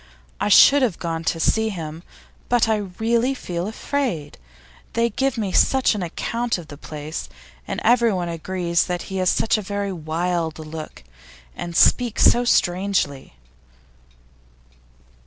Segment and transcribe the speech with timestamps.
[0.39, 2.01] I should have gone to see him,
[2.49, 4.39] but I really feel afraid;
[4.93, 7.29] they give me such an account of the place.
[7.67, 11.03] And everyone agrees that he has such a very wild look,
[11.55, 13.35] and speaks so strangely.